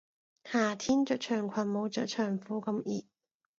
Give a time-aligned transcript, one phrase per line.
[0.45, 3.05] 夏天着長裙冇着長褲咁熱